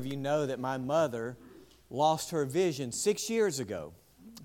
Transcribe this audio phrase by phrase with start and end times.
[0.00, 1.36] of you know that my mother
[1.90, 3.92] lost her vision six years ago.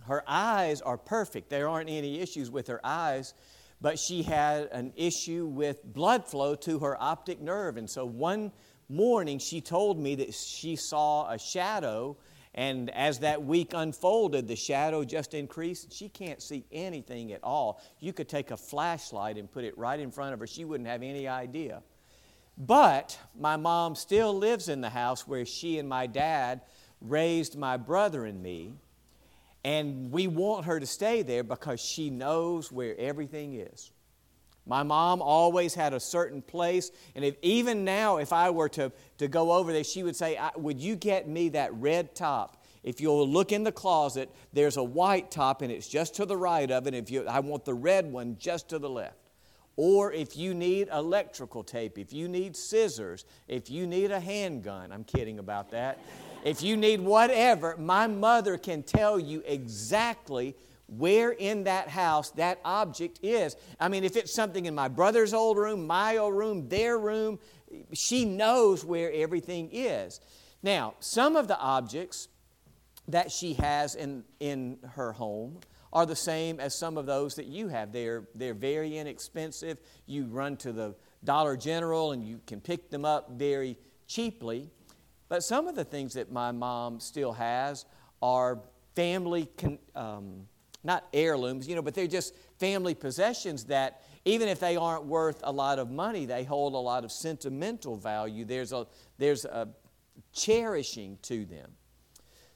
[0.06, 3.34] Her eyes are perfect, there aren't any issues with her eyes,
[3.80, 7.78] but she had an issue with blood flow to her optic nerve.
[7.78, 8.52] And so one
[8.90, 12.18] morning she told me that she saw a shadow,
[12.54, 15.94] and as that week unfolded, the shadow just increased.
[15.94, 17.82] She can't see anything at all.
[18.02, 20.90] You could take a flashlight and put it right in front of her, she wouldn't
[20.90, 21.82] have any idea.
[22.58, 26.62] But my mom still lives in the house where she and my dad
[27.02, 28.74] raised my brother and me.
[29.64, 33.92] And we want her to stay there because she knows where everything is.
[34.68, 38.92] My mom always had a certain place, and if, even now, if I were to,
[39.20, 42.64] to go over there, she would say, Would you get me that red top?
[42.84, 46.38] If you'll look in the closet, there's a white top, and it's just to the
[46.38, 46.94] right of it.
[46.94, 49.18] If you, I want the red one just to the left.
[49.78, 54.92] Or if you need electrical tape, if you need scissors, if you need a handgun,
[54.92, 56.00] I'm kidding about that.
[56.46, 60.56] if you need whatever, my mother can tell you exactly
[60.88, 63.56] where in that house that object is.
[63.80, 67.40] I mean, if it's something in my brother's old room, my old room, their room,
[67.94, 70.22] she knows where everything is.
[70.62, 72.28] Now, some of the objects
[73.08, 75.60] that she has in, in her home
[75.96, 77.94] are the same as some of those that you have.
[77.94, 79.78] They're, they're very inexpensive.
[80.06, 80.94] You run to the
[81.24, 84.70] Dollar General and you can pick them up very cheaply.
[85.30, 87.86] But some of the things that my mom still has
[88.22, 88.60] are
[88.94, 90.48] family, con- um,
[90.84, 95.40] not heirlooms, you know, but they're just family possessions that even if they aren't worth
[95.46, 98.44] a lot of money, they hold a lot of sentimental value.
[98.44, 98.86] There's a,
[99.18, 99.70] there's a
[100.34, 101.72] cherishing to them.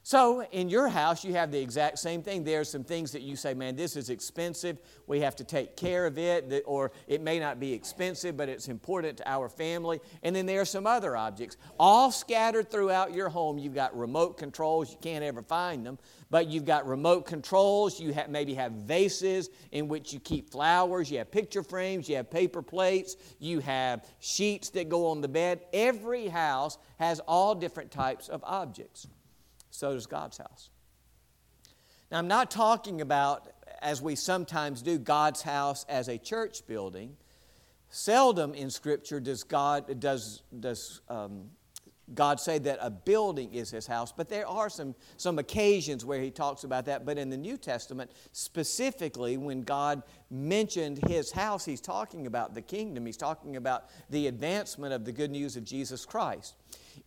[0.02, 2.42] So, in your house, you have the exact same thing.
[2.42, 4.78] There are some things that you say, man, this is expensive.
[5.06, 6.62] We have to take care of it.
[6.64, 10.00] Or it may not be expensive, but it's important to our family.
[10.22, 11.58] And then there are some other objects.
[11.78, 14.90] All scattered throughout your home, you've got remote controls.
[14.90, 15.98] You can't ever find them.
[16.30, 18.00] But you've got remote controls.
[18.00, 21.10] You have, maybe have vases in which you keep flowers.
[21.10, 22.08] You have picture frames.
[22.08, 23.16] You have paper plates.
[23.38, 25.60] You have sheets that go on the bed.
[25.74, 29.06] Every house has all different types of objects
[29.70, 30.70] so does God's house.
[32.10, 37.16] Now, I'm not talking about, as we sometimes do, God's house as a church building.
[37.88, 41.50] Seldom in Scripture does God, does, does, um,
[42.14, 46.20] God say that a building is his house, but there are some, some occasions where
[46.20, 47.06] he talks about that.
[47.06, 52.62] But in the New Testament, specifically when God mentioned his house, he's talking about the
[52.62, 56.54] kingdom, he's talking about the advancement of the good news of Jesus Christ.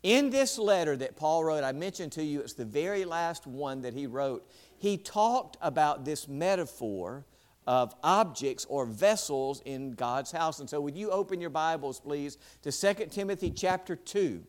[0.03, 3.81] In this letter that Paul wrote, I mentioned to you, it's the very last one
[3.81, 4.49] that he wrote.
[4.77, 7.25] He talked about this metaphor
[7.65, 10.59] of objects or vessels in God's house.
[10.59, 14.43] And so, would you open your Bibles, please, to 2 Timothy chapter 2.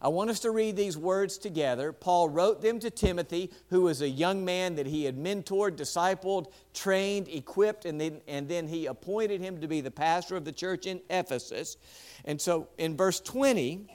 [0.00, 1.92] I want us to read these words together.
[1.92, 6.52] Paul wrote them to Timothy, who was a young man that he had mentored, discipled,
[6.74, 10.52] trained, equipped, and then, and then he appointed him to be the pastor of the
[10.52, 11.76] church in Ephesus.
[12.24, 13.88] And so in verse 20,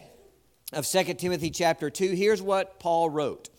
[0.73, 3.49] of 2 Timothy chapter 2, here's what Paul wrote.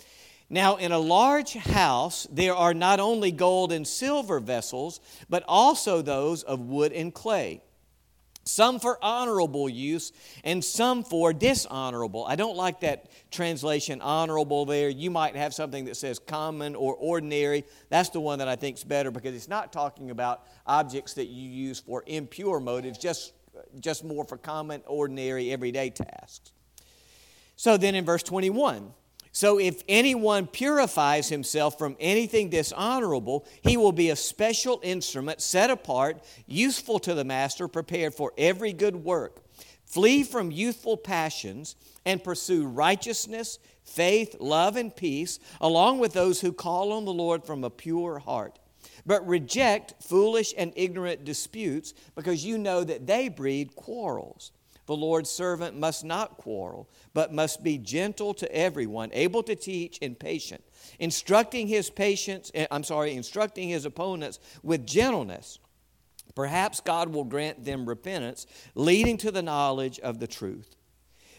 [0.48, 6.02] Now, in a large house, there are not only gold and silver vessels, but also
[6.02, 7.62] those of wood and clay,
[8.50, 10.12] some for honorable use
[10.44, 12.24] and some for dishonorable.
[12.26, 14.88] I don't like that translation, honorable, there.
[14.88, 17.64] You might have something that says common or ordinary.
[17.88, 21.26] That's the one that I think is better because it's not talking about objects that
[21.26, 23.32] you use for impure motives, just,
[23.78, 26.52] just more for common, ordinary, everyday tasks.
[27.56, 28.92] So then in verse 21,
[29.32, 35.70] so if anyone purifies himself from anything dishonorable, he will be a special instrument set
[35.70, 39.42] apart, useful to the master, prepared for every good work.
[39.84, 46.52] Flee from youthful passions and pursue righteousness, faith, love, and peace, along with those who
[46.52, 48.58] call on the Lord from a pure heart.
[49.06, 54.52] But reject foolish and ignorant disputes because you know that they breed quarrels.
[54.90, 60.00] The Lord's servant must not quarrel, but must be gentle to everyone, able to teach
[60.02, 60.64] and patient,
[60.98, 65.60] instructing his patients, eh, I'm sorry, instructing his opponents with gentleness.
[66.34, 70.74] Perhaps God will grant them repentance, leading to the knowledge of the truth.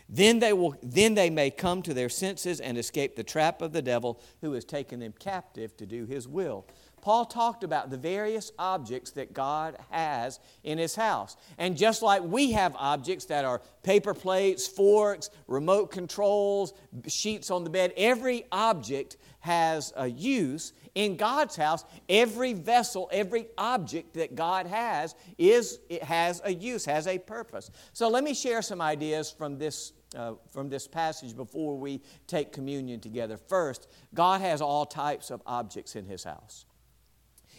[0.07, 3.73] Then they, will, then they may come to their senses and escape the trap of
[3.73, 6.65] the devil who has taken them captive to do his will.
[7.01, 11.35] Paul talked about the various objects that God has in His house.
[11.57, 16.73] And just like we have objects that are paper plates, forks, remote controls,
[17.07, 20.73] sheets on the bed, every object has a use.
[20.93, 26.85] In God's house, every vessel, every object that God has is it has a use,
[26.85, 27.71] has a purpose.
[27.93, 32.51] So let me share some ideas from this uh, from this passage before we take
[32.51, 33.37] communion together.
[33.37, 36.65] First, God has all types of objects in His house.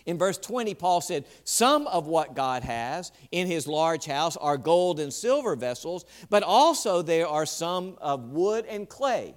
[0.06, 4.56] In verse 20, Paul said, Some of what God has in his large house are
[4.56, 9.34] gold and silver vessels, but also there are some of wood and clay.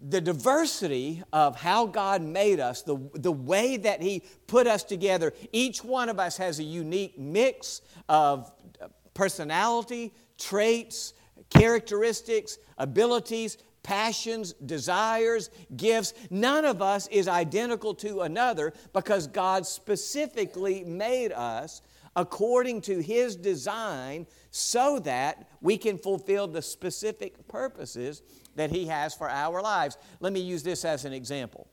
[0.00, 5.32] The diversity of how God made us, the, the way that He put us together,
[5.50, 11.14] each one of us has a unique mix of uh, personality, traits,
[11.50, 13.58] characteristics, abilities,
[13.88, 16.12] passions, desires, gifts.
[16.28, 21.80] None of us is identical to another because God specifically made us
[22.14, 28.20] according to His design so that we can fulfill the specific purposes
[28.56, 29.96] that He has for our lives.
[30.20, 31.66] Let me use this as an example.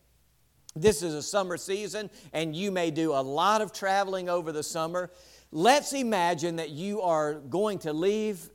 [0.74, 4.64] This is a summer season, and you may do a lot of traveling over the
[4.64, 5.12] summer.
[5.52, 8.50] Let's imagine that you are going to leave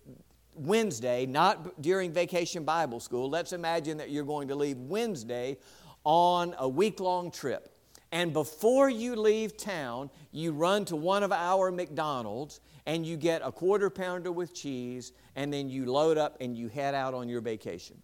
[0.54, 3.30] Wednesday, not during vacation Bible school.
[3.30, 5.58] Let's imagine that you're going to leave Wednesday
[6.04, 7.74] on a week long trip.
[8.12, 13.42] And before you leave town, you run to one of our McDonald's and you get
[13.44, 17.28] a quarter pounder with cheese, and then you load up and you head out on
[17.28, 18.00] your vacation.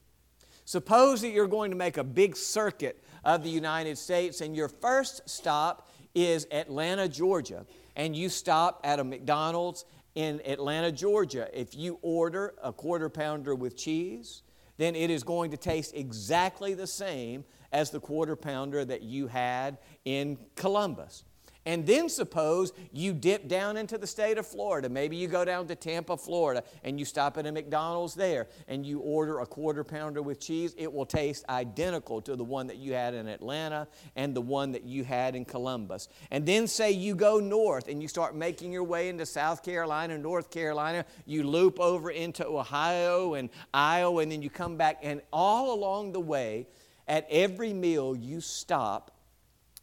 [0.65, 4.69] Suppose that you're going to make a big circuit of the United States, and your
[4.69, 7.67] first stop is Atlanta, Georgia,
[7.97, 9.85] and you stop at a McDonald's
[10.17, 14.43] in Atlanta, Georgia, if you order a quarter pounder with cheese,
[14.79, 19.27] then it is going to taste exactly the same as the quarter pounder that you
[19.27, 19.77] had
[20.07, 21.25] in Columbus.
[21.67, 24.89] And then suppose you dip down into the state of Florida.
[24.89, 28.87] Maybe you go down to Tampa, Florida, and you stop at a McDonald's there and
[28.87, 30.75] you order a quarter pounder with cheese.
[30.79, 34.71] It will taste identical to the one that you had in Atlanta and the one
[34.73, 36.09] that you had in Columbus.
[36.31, 40.17] And then say you go north and you start making your way into South Carolina,
[40.17, 41.05] North Carolina.
[41.25, 45.01] You loop over into Ohio and Iowa, and then you come back.
[45.03, 46.69] And all along the way,
[47.09, 49.16] at every meal, you stop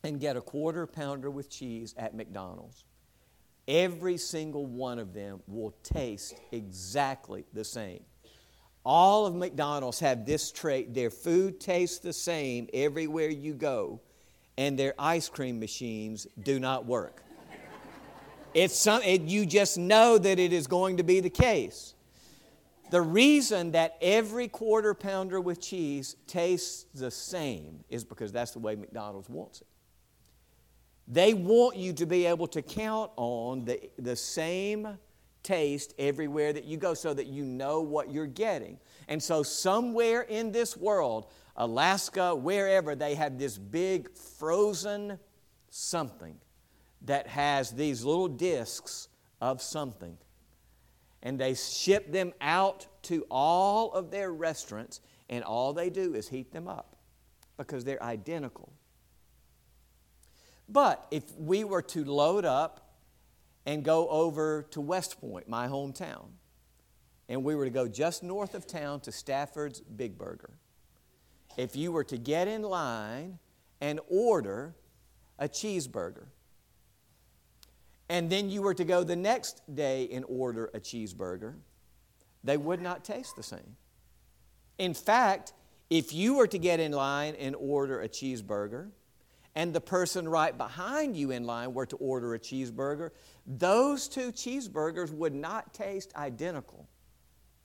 [0.03, 2.83] and get a quarter pounder with cheese at McDonald's,
[3.67, 8.03] every single one of them will taste exactly the same.
[8.85, 14.01] All of McDonald's have this trait their food tastes the same everywhere you go,
[14.57, 17.23] and their ice cream machines do not work.
[18.53, 21.95] It's some, it, you just know that it is going to be the case.
[22.91, 28.59] The reason that every quarter pounder with cheese tastes the same is because that's the
[28.59, 29.67] way McDonald's wants it.
[31.07, 34.97] They want you to be able to count on the, the same
[35.43, 38.79] taste everywhere that you go so that you know what you're getting.
[39.07, 41.27] And so, somewhere in this world,
[41.57, 45.19] Alaska, wherever, they have this big frozen
[45.69, 46.37] something
[47.01, 49.09] that has these little discs
[49.41, 50.17] of something.
[51.21, 56.27] And they ship them out to all of their restaurants, and all they do is
[56.27, 56.95] heat them up
[57.57, 58.71] because they're identical.
[60.69, 62.95] But if we were to load up
[63.65, 66.25] and go over to West Point, my hometown,
[67.29, 70.57] and we were to go just north of town to Stafford's Big Burger,
[71.57, 73.39] if you were to get in line
[73.79, 74.75] and order
[75.37, 76.25] a cheeseburger,
[78.09, 81.55] and then you were to go the next day and order a cheeseburger,
[82.43, 83.77] they would not taste the same.
[84.77, 85.53] In fact,
[85.89, 88.89] if you were to get in line and order a cheeseburger,
[89.55, 93.11] and the person right behind you in line were to order a cheeseburger,
[93.45, 96.87] those two cheeseburgers would not taste identical,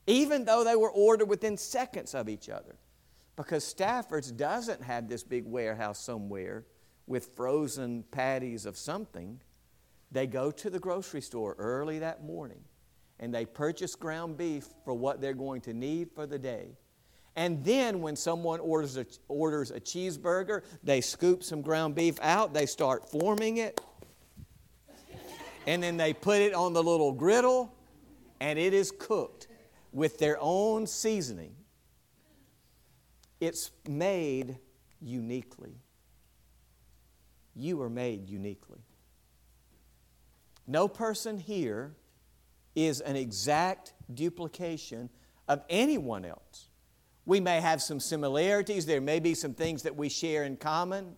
[0.07, 2.77] even though they were ordered within seconds of each other.
[3.37, 6.67] Because Stafford's doesn't have this big warehouse somewhere
[7.07, 9.41] with frozen patties of something.
[10.11, 12.61] They go to the grocery store early that morning
[13.21, 16.77] and they purchase ground beef for what they're going to need for the day
[17.39, 22.53] and then when someone orders a, orders a cheeseburger, they scoop some ground beef out,
[22.53, 23.81] they start forming it,
[25.65, 27.73] and then they put it on the little griddle,
[28.41, 29.47] and it is cooked
[29.93, 31.55] with their own seasoning.
[33.41, 34.59] It's made
[35.01, 35.77] uniquely.
[37.55, 38.81] You are made uniquely.
[40.67, 41.95] No person here
[42.75, 45.09] is an exact duplication
[45.47, 46.68] of anyone else.
[47.29, 48.87] We may have some similarities.
[48.87, 51.15] There may be some things that we share in common.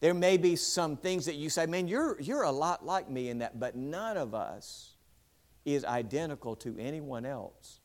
[0.00, 3.28] There may be some things that you say, man, you're, you're a lot like me
[3.28, 4.96] in that, but none of us
[5.66, 7.80] is identical to anyone else.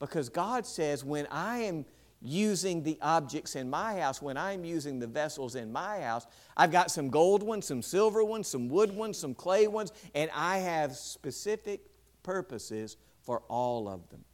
[0.00, 1.84] Because God says, when I am
[2.20, 6.72] using the objects in my house, when I'm using the vessels in my house, I've
[6.72, 10.58] got some gold ones, some silver ones, some wood ones, some clay ones, and I
[10.58, 11.82] have specific
[12.24, 14.24] purposes for all of them.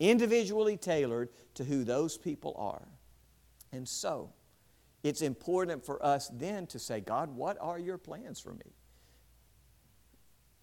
[0.00, 2.88] Individually tailored to who those people are.
[3.72, 4.32] And so,
[5.02, 8.74] it's important for us then to say, God, what are your plans for me?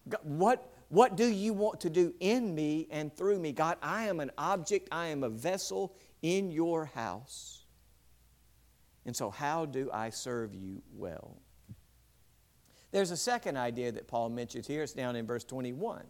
[0.08, 3.52] God, what, what do you want to do in me and through me?
[3.52, 7.64] God, I am an object, I am a vessel in your house.
[9.06, 11.40] And so, how do I serve you well?
[12.90, 14.82] There's a second idea that Paul mentions here.
[14.82, 16.04] It's down in verse 21.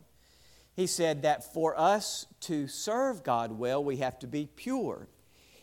[0.78, 5.08] He said that for us to serve God well, we have to be pure.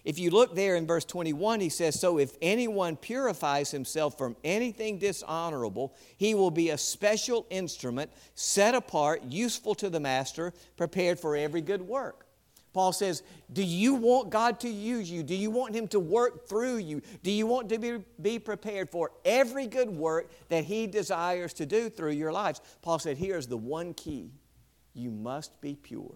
[0.03, 4.35] If you look there in verse 21, he says, So if anyone purifies himself from
[4.43, 11.17] anything dishonorable, he will be a special instrument, set apart, useful to the master, prepared
[11.17, 12.27] for every good work.
[12.73, 15.23] Paul says, Do you want God to use you?
[15.23, 17.01] Do you want Him to work through you?
[17.23, 21.65] Do you want to be, be prepared for every good work that He desires to
[21.65, 22.59] do through your lives?
[22.81, 24.31] Paul said, Here's the one key
[24.95, 26.15] you must be pure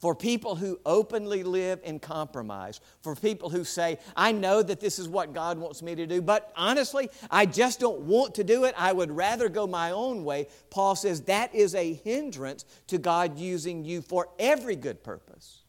[0.00, 4.98] for people who openly live in compromise, for people who say, I know that this
[4.98, 8.64] is what God wants me to do, but honestly, I just don't want to do
[8.64, 8.74] it.
[8.78, 10.48] I would rather go my own way.
[10.70, 15.64] Paul says that is a hindrance to God using you for every good purpose.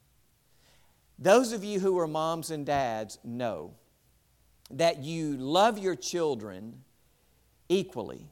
[1.19, 3.73] Those of you who are moms and dads know
[4.71, 6.83] that you love your children
[7.67, 8.29] equally,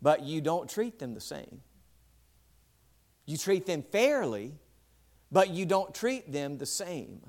[0.00, 1.60] but you don't treat them the same.
[3.26, 4.58] You treat them fairly
[5.30, 7.20] but you don't treat them the same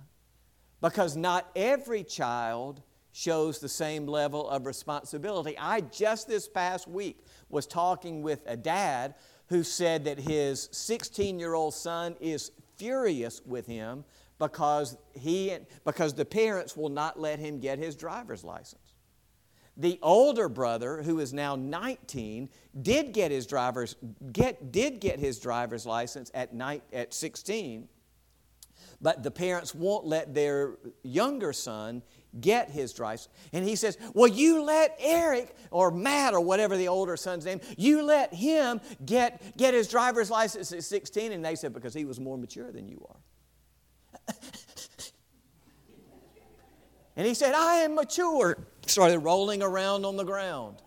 [0.82, 5.58] because not every child shows the same level of responsibility.
[5.58, 9.16] I just this past week was talking with a dad
[9.48, 14.06] who said that his 16 year old son is furious with him
[14.38, 18.89] because, he, because the parents will not let him get his driver's license.
[19.80, 22.50] The older brother, who is now 19,
[22.82, 23.96] did get his driver's,
[24.34, 27.88] get, did get his driver's license at, night, at 16,
[29.02, 32.04] but the parents won't let their younger son
[32.42, 33.30] get his driver's.
[33.54, 37.62] And he says, Well, you let Eric, or Matt, or whatever the older son's name,
[37.78, 41.32] you let him get, get his driver's license at 16.
[41.32, 43.16] And they said, Because he was more mature than you are.
[47.16, 48.58] and he said, I am mature
[48.90, 50.82] started rolling around on the ground.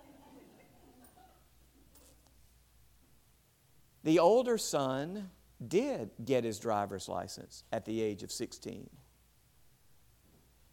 [4.05, 5.31] The older son
[5.67, 8.91] did get his driver's license at the age of 16.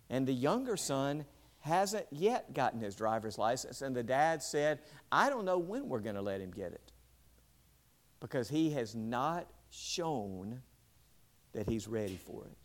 [0.09, 1.25] And the younger son
[1.59, 3.81] hasn't yet gotten his driver's license.
[3.81, 4.79] And the dad said,
[5.11, 6.91] I don't know when we're going to let him get it
[8.19, 10.61] because he has not shown
[11.53, 12.57] that he's ready for it.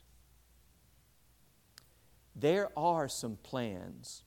[2.37, 4.24] There are some plans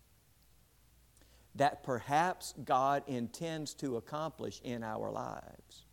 [1.57, 5.85] that perhaps God intends to accomplish in our lives.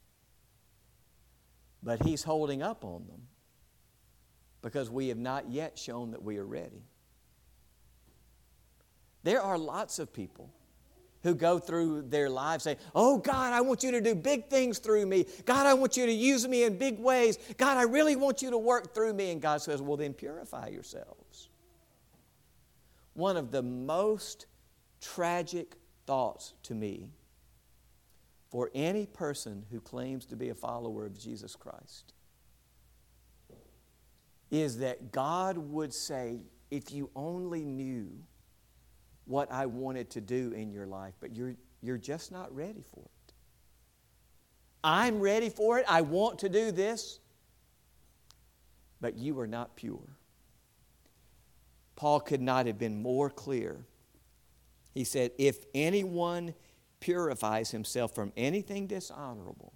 [1.83, 3.23] But He's holding up on them
[4.63, 6.85] because we have not yet shown that we are ready.
[9.23, 10.51] There are lots of people
[11.23, 14.79] who go through their lives saying, Oh God, I want you to do big things
[14.79, 15.27] through me.
[15.47, 17.39] God, I want you to use me in big ways.
[17.57, 19.31] God, I really want you to work through me.
[19.31, 21.49] And God says, Well, then purify yourselves.
[23.15, 24.47] One of the most
[25.05, 27.11] tragic thoughts to me
[28.51, 32.15] for any person who claims to be a follower of Jesus Christ
[34.51, 38.09] is that God would say, if you only knew
[39.27, 43.01] what I wanted to do in your life, but you're, you're just not ready for
[43.01, 43.35] it.
[44.83, 45.87] I'm ready for it.
[45.89, 47.19] I want to do this,
[49.01, 50.17] but you are not pure.
[51.97, 53.85] Paul could not have been more clear
[54.95, 56.55] he said, If anyone
[57.01, 59.75] purifies himself from anything dishonorable,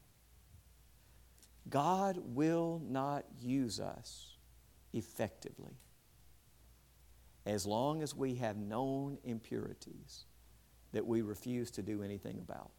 [1.68, 4.36] God will not use us
[4.94, 5.76] effectively
[7.44, 10.24] as long as we have known impurities
[10.92, 12.70] that we refuse to do anything about.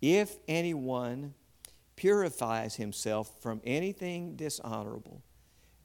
[0.00, 1.34] If anyone
[1.96, 5.22] purifies himself from anything dishonorable,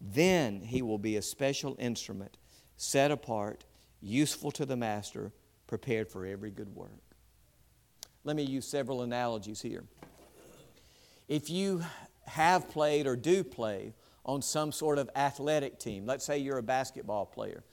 [0.02, 2.38] then he will be a special instrument
[2.76, 3.66] set apart
[4.02, 5.32] useful to the master,
[5.68, 6.92] prepared for every good work.
[8.24, 9.84] Let me use several analogies here.
[11.28, 11.84] If you
[12.26, 13.94] have played or do play
[14.26, 17.64] on some sort of athletic team, let's say you're a basketball player,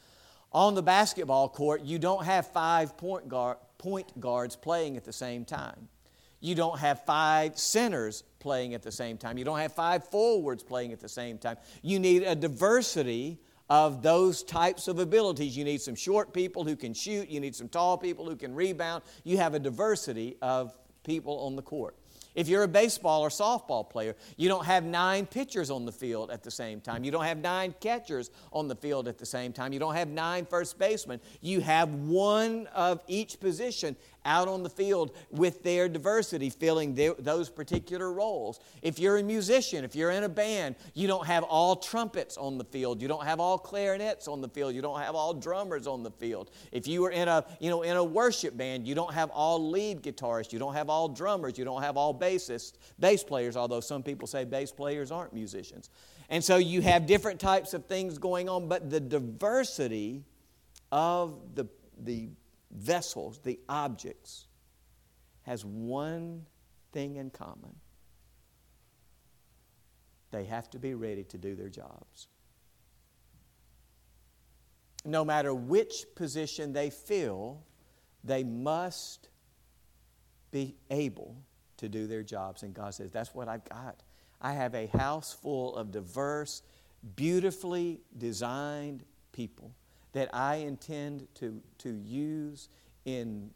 [0.53, 5.13] on the basketball court, you don't have five point, guard, point guards playing at the
[5.13, 5.89] same time.
[6.41, 9.39] You don't have five centers playing at the same time.
[9.39, 11.57] You don't have five forwards playing at the same time.
[11.83, 13.41] You need a diversity
[13.71, 15.57] of those types of abilities.
[15.57, 18.55] You need some short people who can shoot, you need some tall people who can
[18.55, 19.03] rebound.
[19.25, 21.97] You have a diversity of people on the court.
[22.35, 26.33] If you're a baseball or softball player, you don't have nine pitchers on the field
[26.33, 27.05] at the same time.
[27.05, 29.73] You don't have nine catchers on the field at the same time.
[29.73, 31.21] You don't have nine first basemen.
[31.41, 33.95] You have one of each position
[34.25, 38.61] out on the field with their diversity, filling their, those particular roles.
[38.83, 42.59] If you're a musician, if you're in a band, you don't have all trumpets on
[42.59, 43.03] the field.
[43.03, 44.75] You don't have all clarinets on the field.
[44.75, 46.51] You don't have all drummers on the field.
[46.73, 49.71] If you were in a, you know, in a worship band, you don't have all
[49.71, 50.53] lead guitarists.
[50.53, 51.59] You don't have all drummers.
[51.59, 55.91] You don't have all bassists, bass players, although some people say bass players aren't musicians.
[56.31, 60.23] And so you have different types of things going on, but the diversity
[60.91, 61.67] of the,
[62.03, 62.29] the
[62.75, 64.47] vessels, the objects,
[65.43, 66.45] has one
[66.93, 67.75] thing in common
[70.35, 72.27] they have to be ready to do their jobs.
[75.05, 77.63] No matter which position they fill,
[78.25, 79.29] they must
[80.51, 81.37] be able
[81.77, 82.65] to do their jobs.
[82.65, 84.03] And God says, That's what I've got.
[84.41, 86.63] I have a house full of diverse,
[87.15, 89.73] beautifully designed people
[90.15, 92.69] that I intend to, to use
[93.05, 93.51] in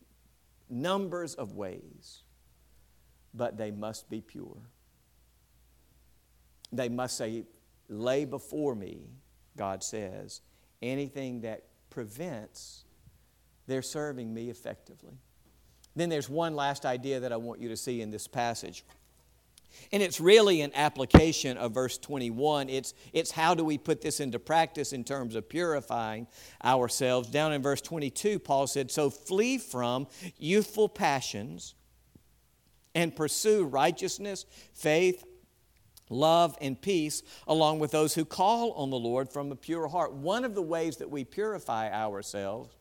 [0.68, 2.24] numbers of ways,
[3.32, 4.58] but they must be pure.
[6.70, 7.44] They must say,
[7.88, 9.06] lay before me,
[9.56, 10.42] God says,
[10.82, 12.84] anything that prevents
[13.66, 15.14] their serving me effectively.
[15.94, 18.84] Then there's one last idea that I want you to see in this passage.
[19.92, 22.68] And it's really an application of verse 21.
[22.68, 26.26] It's, it's how do we put this into practice in terms of purifying
[26.64, 27.28] ourselves.
[27.28, 30.06] Down in verse 22, Paul said, So flee from
[30.38, 31.74] youthful passions
[32.94, 35.24] and pursue righteousness, faith,
[36.10, 40.12] love, and peace, along with those who call on the Lord from a pure heart.
[40.12, 42.77] One of the ways that we purify ourselves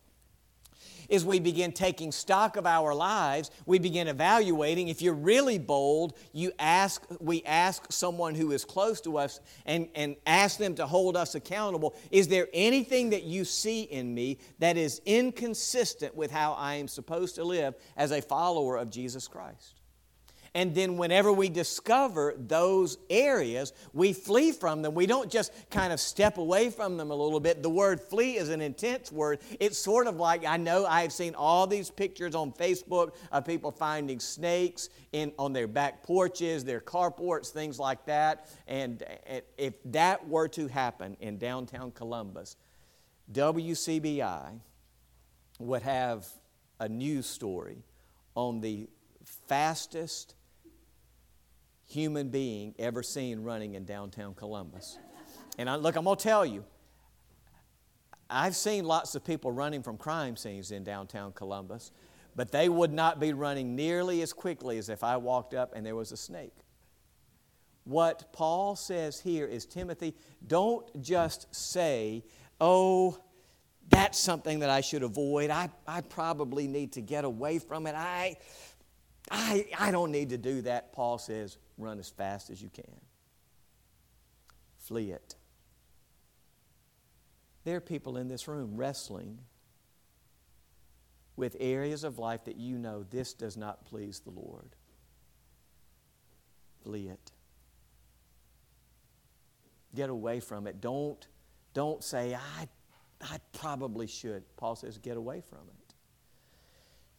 [1.09, 4.87] is we begin taking stock of our lives, we begin evaluating.
[4.87, 9.89] If you're really bold, you ask, we ask someone who is close to us and,
[9.95, 11.95] and ask them to hold us accountable.
[12.11, 16.87] Is there anything that you see in me that is inconsistent with how I am
[16.87, 19.76] supposed to live as a follower of Jesus Christ?
[20.53, 24.94] And then, whenever we discover those areas, we flee from them.
[24.94, 27.64] We don't just kind of step away from them a little bit.
[27.64, 29.40] The word flee is an intense word.
[29.60, 33.72] It's sort of like I know I've seen all these pictures on Facebook of people
[33.72, 38.50] finding snakes in, on their back porches, their carports, things like that.
[38.68, 39.03] And
[39.57, 42.55] if that were to happen in downtown Columbus,
[43.31, 44.60] WCBI
[45.60, 46.27] would have
[46.79, 47.83] a news story
[48.36, 48.88] on the
[49.48, 50.36] fastest
[51.87, 55.00] human being ever seen running in downtown Columbus.
[55.57, 56.63] And I, look, I'm going to tell you,
[58.29, 61.91] I've seen lots of people running from crime scenes in downtown Columbus,
[62.35, 65.85] but they would not be running nearly as quickly as if I walked up and
[65.85, 66.53] there was a snake.
[67.85, 70.13] What Paul says here is Timothy,
[70.45, 72.25] don't just say,
[72.59, 73.17] oh,
[73.89, 75.50] that's something that I should avoid.
[75.50, 77.95] I, I probably need to get away from it.
[77.95, 78.35] I,
[79.31, 80.91] I, I don't need to do that.
[80.91, 83.01] Paul says, run as fast as you can.
[84.77, 85.35] Flee it.
[87.66, 89.40] There are people in this room wrestling
[91.35, 94.70] with areas of life that you know this does not please the Lord.
[96.83, 97.31] Flee it.
[99.94, 100.79] Get away from it.
[100.79, 101.27] Don't,
[101.74, 102.70] don't say, I,
[103.22, 104.44] I probably should.
[104.55, 105.94] Paul says, get away from it.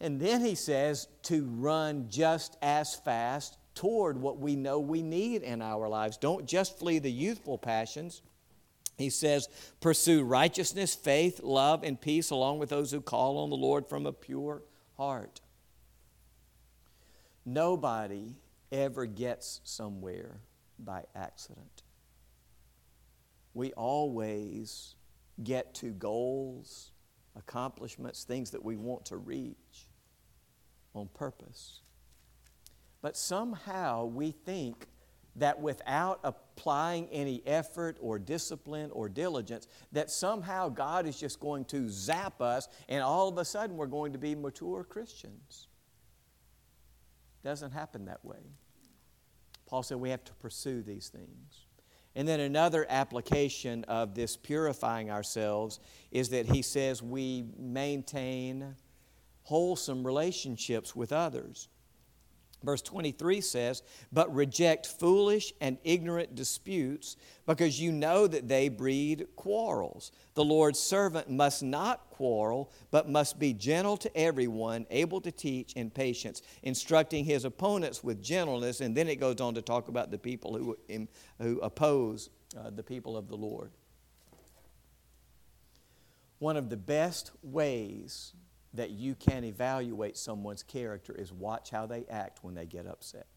[0.01, 5.41] And then he says to run just as fast toward what we know we need
[5.41, 6.17] in our lives.
[6.17, 8.21] Don't just flee the youthful passions.
[8.97, 9.47] He says,
[9.79, 14.05] pursue righteousness, faith, love, and peace along with those who call on the Lord from
[14.05, 14.63] a pure
[14.97, 15.39] heart.
[17.45, 18.35] Nobody
[18.69, 20.41] ever gets somewhere
[20.77, 21.83] by accident.
[23.53, 24.95] We always
[25.41, 26.91] get to goals,
[27.37, 29.87] accomplishments, things that we want to reach
[30.93, 31.79] on purpose.
[33.01, 34.87] But somehow we think
[35.35, 41.65] that without applying any effort or discipline or diligence, that somehow God is just going
[41.65, 45.67] to zap us and all of a sudden we're going to be mature Christians.
[47.43, 48.39] Doesn't happen that way.
[49.65, 51.67] Paul said we have to pursue these things.
[52.15, 55.79] And then another application of this purifying ourselves
[56.11, 58.75] is that he says we maintain
[59.43, 61.69] wholesome relationships with others.
[62.63, 69.27] Verse 23 says, But reject foolish and ignorant disputes, because you know that they breed
[69.35, 70.11] quarrels.
[70.33, 75.73] The Lord's servant must not quarrel, but must be gentle to everyone, able to teach
[75.73, 78.81] in patience, instructing his opponents with gentleness.
[78.81, 80.77] And then it goes on to talk about the people who,
[81.39, 83.71] who oppose uh, the people of the Lord.
[86.39, 88.33] One of the best ways
[88.73, 93.27] that you can evaluate someone's character is watch how they act when they get upset.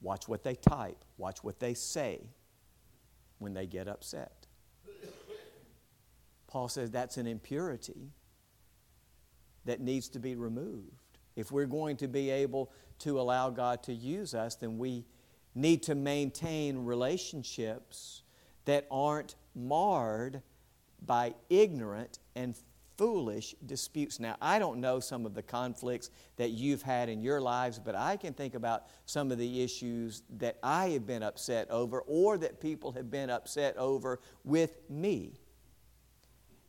[0.00, 2.20] Watch what they type, watch what they say
[3.38, 4.46] when they get upset.
[6.46, 8.12] Paul says that's an impurity
[9.64, 11.18] that needs to be removed.
[11.34, 15.04] If we're going to be able to allow God to use us, then we
[15.54, 18.22] need to maintain relationships
[18.66, 20.42] that aren't marred
[21.06, 22.54] by ignorant and
[22.96, 24.20] foolish disputes.
[24.20, 27.94] Now, I don't know some of the conflicts that you've had in your lives, but
[27.94, 32.38] I can think about some of the issues that I have been upset over or
[32.38, 35.40] that people have been upset over with me.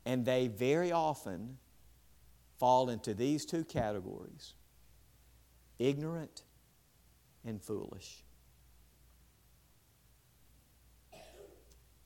[0.06, 1.58] And they very often
[2.58, 4.54] fall into these two categories
[5.78, 6.44] ignorant
[7.44, 8.24] and foolish.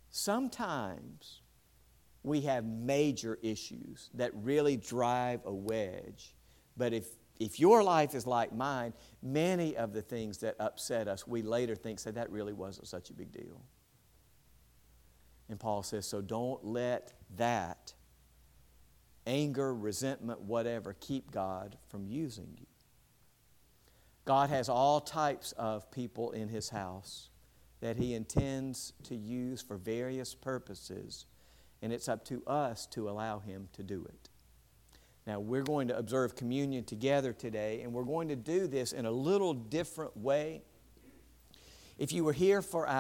[0.09, 1.41] Sometimes
[2.23, 6.35] we have major issues that really drive a wedge.
[6.75, 7.07] But if,
[7.39, 11.75] if your life is like mine, many of the things that upset us, we later
[11.75, 13.61] think, say, that really wasn't such a big deal.
[15.49, 17.93] And Paul says, so don't let that
[19.25, 22.65] anger, resentment, whatever, keep God from using you.
[24.25, 27.29] God has all types of people in His house
[27.81, 31.25] that He intends to use for various purposes
[31.81, 34.29] and it's up to us to allow Him to do it.
[35.27, 39.05] Now, we're going to observe communion together today, and we're going to do this in
[39.05, 40.63] a little different way.
[41.97, 42.95] If you were here for our